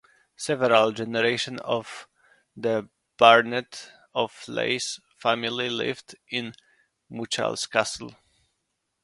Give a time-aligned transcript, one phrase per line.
[0.35, 2.07] Several generations of
[2.57, 6.55] the Burnett of Leys family lived in
[7.07, 8.15] Muchalls Castle.